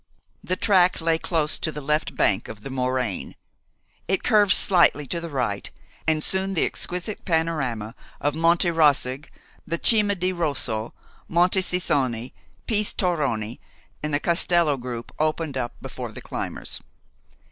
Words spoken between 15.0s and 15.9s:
opened up